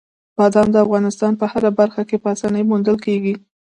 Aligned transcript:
بادام 0.37 0.67
د 0.71 0.75
افغانستان 0.85 1.33
په 1.39 1.45
هره 1.51 1.71
برخه 1.79 2.01
کې 2.09 2.17
په 2.23 2.27
اسانۍ 2.35 2.63
موندل 2.69 2.97
کېږي. 3.05 3.33